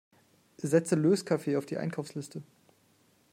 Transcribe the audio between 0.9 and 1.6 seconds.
Löskaffee